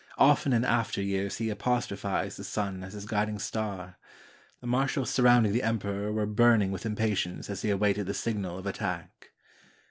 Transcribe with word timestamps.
Often 0.17 0.53
in 0.53 0.65
after 0.65 0.99
years 0.99 1.37
he 1.37 1.51
apostrophized 1.51 2.39
the 2.39 2.43
sun 2.43 2.83
as 2.83 2.93
his 2.93 3.05
guiding 3.05 3.37
star. 3.37 3.99
The 4.59 4.65
marshals 4.65 5.11
surrounding 5.11 5.51
the 5.53 5.61
emperor 5.61 6.11
were 6.11 6.25
burning 6.25 6.71
with 6.71 6.87
impatience 6.87 7.51
as 7.51 7.61
they 7.61 7.69
awaited 7.69 8.07
the 8.07 8.15
signal 8.15 8.57
of 8.57 8.65
attack. 8.65 9.29